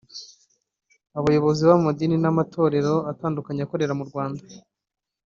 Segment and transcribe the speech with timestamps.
[1.19, 4.41] Abayobozi b’amadini n’amatorero atandukanye akorera mu Rwanda